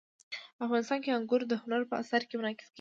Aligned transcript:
افغانستان 0.65 0.99
کې 1.03 1.15
انګور 1.17 1.41
د 1.47 1.53
هنر 1.61 1.81
په 1.89 1.95
اثار 2.01 2.21
کې 2.27 2.35
منعکس 2.39 2.59
کېږي. 2.63 2.69